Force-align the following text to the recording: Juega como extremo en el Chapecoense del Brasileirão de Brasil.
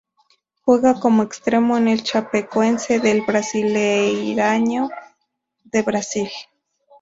Juega 0.63 0.99
como 0.99 1.21
extremo 1.21 1.77
en 1.77 1.87
el 1.87 2.01
Chapecoense 2.01 2.97
del 2.99 3.21
Brasileirão 3.23 4.89
de 5.63 5.81
Brasil. 5.83 6.27